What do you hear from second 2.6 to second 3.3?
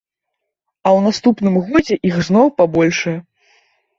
пабольшае.